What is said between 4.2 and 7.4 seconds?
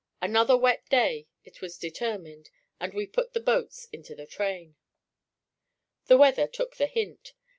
train. The weather took the hint.